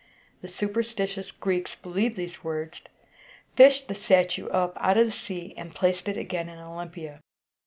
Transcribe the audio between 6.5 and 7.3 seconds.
Olympia.